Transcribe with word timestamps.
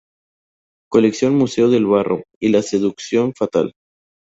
Colección 0.89 1.35
Museo 1.35 1.69
del 1.69 1.85
Barro", 1.85 2.23
y 2.39 2.49
"La 2.49 2.63
seducción 2.63 3.35
fatal. 3.35 3.73